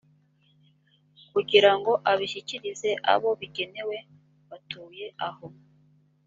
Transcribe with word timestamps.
kugira 1.31 1.71
ngo 1.77 1.91
abishyikirize 2.11 2.89
abo 3.13 3.29
bigenewe 3.39 3.97
batuye 4.49 5.05
aho 5.27 5.47